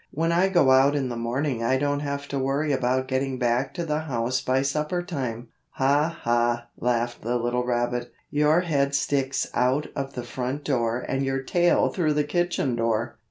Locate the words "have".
1.99-2.27